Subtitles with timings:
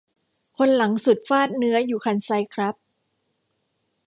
[0.57, 2.75] คนหลังสุดฟาดเนื้ออยู่คันไซครับ